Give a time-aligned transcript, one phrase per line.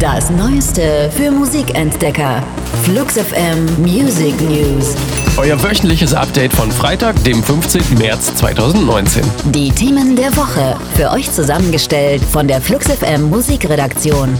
[0.00, 2.42] Das Neueste für Musikentdecker.
[2.84, 4.96] Flux FM Music News.
[5.36, 7.98] Euer wöchentliches Update von Freitag, dem 15.
[7.98, 9.22] März 2019.
[9.52, 10.74] Die Themen der Woche.
[10.94, 14.38] Für euch zusammengestellt von der Flux FM Musikredaktion.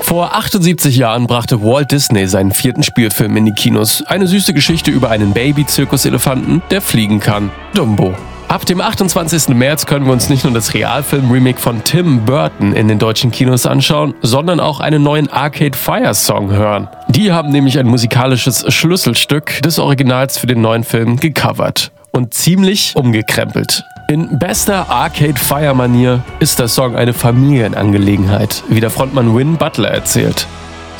[0.00, 4.02] Vor 78 Jahren brachte Walt Disney seinen vierten Spielfilm in die Kinos.
[4.06, 7.50] Eine süße Geschichte über einen Baby-Zirkuselefanten, der fliegen kann.
[7.74, 8.14] Dumbo.
[8.48, 9.48] Ab dem 28.
[9.48, 13.66] März können wir uns nicht nur das Realfilm-Remake von Tim Burton in den deutschen Kinos
[13.66, 16.88] anschauen, sondern auch einen neuen Arcade Fire Song hören.
[17.08, 22.94] Die haben nämlich ein musikalisches Schlüsselstück des Originals für den neuen Film gecovert und ziemlich
[22.96, 23.84] umgekrempelt.
[24.08, 29.90] In bester Arcade Fire Manier ist der Song eine Familienangelegenheit, wie der Frontmann Win Butler
[29.90, 30.46] erzählt.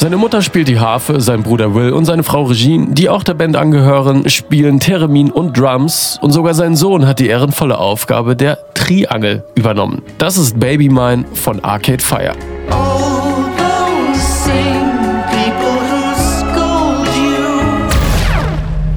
[0.00, 3.34] Seine Mutter spielt die Harfe, sein Bruder Will und seine Frau Regine, die auch der
[3.34, 8.58] Band angehören, spielen Theremin und Drums und sogar sein Sohn hat die ehrenvolle Aufgabe der
[8.74, 10.02] Triangel übernommen.
[10.18, 12.34] Das ist Baby Mine von Arcade Fire.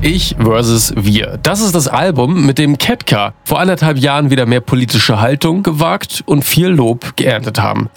[0.03, 1.39] Ich versus Wir.
[1.41, 6.21] Das ist das Album, mit dem Ketka vor anderthalb Jahren wieder mehr politische Haltung gewagt
[6.27, 7.89] und viel Lob geerntet haben.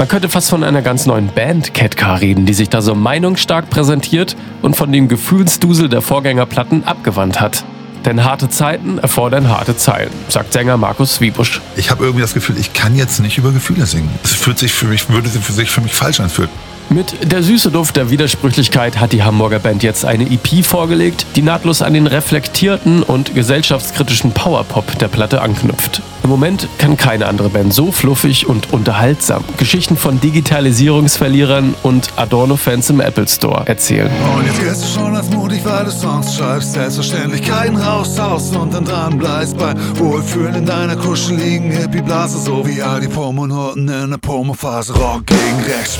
[0.00, 3.68] Man könnte fast von einer ganz neuen Band Ketka reden, die sich da so meinungsstark
[3.68, 7.64] präsentiert und von dem Gefühlsdusel der Vorgängerplatten abgewandt hat.
[8.06, 11.60] Denn harte Zeiten erfordern harte Zeilen, sagt Sänger Markus Wiebusch.
[11.76, 14.08] Ich habe irgendwie das Gefühl, ich kann jetzt nicht über Gefühle singen.
[14.24, 16.48] Es fühlt sich für mich, würde sich für mich falsch anfühlen.
[16.88, 21.42] Mit der süße Duft der Widersprüchlichkeit hat die Hamburger Band jetzt eine EP vorgelegt, die
[21.42, 26.00] nahtlos an den reflektierten und gesellschaftskritischen Powerpop der Platte anknüpft.
[26.22, 32.90] Im Moment kann keine andere Band so fluffig und unterhaltsam Geschichten von Digitalisierungsverlierern und Adorno-Fans
[32.90, 34.10] im Apple Store erzählen.
[34.36, 38.84] Und jetzt gehst du schon als mutig, weil du Songs schreibst, Selbstverständlichkeiten raushaust und dann
[38.84, 44.18] dran bleibst bei Wohlfühlen in deiner kuscheligen Hippie-Blase, so wie all die Promonoten in der
[44.18, 45.98] Promophase Rock gegen Rechts.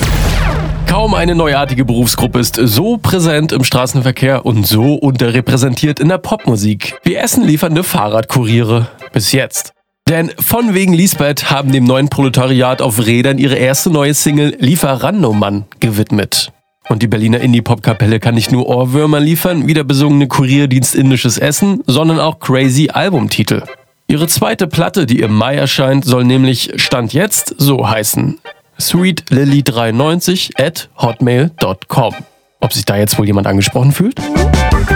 [0.86, 6.98] Kaum eine neuartige Berufsgruppe ist so präsent im Straßenverkehr und so unterrepräsentiert in der Popmusik
[7.04, 8.88] wie Essen liefernde Fahrradkuriere.
[9.12, 9.72] Bis jetzt.
[10.10, 15.66] Denn von wegen Lisbeth haben dem neuen Proletariat auf Rädern ihre erste neue Single Lieferando-Mann
[15.78, 16.50] gewidmet.
[16.88, 22.18] Und die Berliner Indie-Pop-Kapelle kann nicht nur Ohrwürmer liefern, wie besungene Kurierdienst Indisches Essen, sondern
[22.18, 23.62] auch crazy Albumtitel.
[24.08, 28.40] Ihre zweite Platte, die im Mai erscheint, soll nämlich Stand jetzt so heißen
[28.80, 32.14] sweetlily93 at hotmail.com.
[32.58, 34.18] Ob sich da jetzt wohl jemand angesprochen fühlt?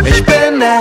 [0.05, 0.81] Ich bin der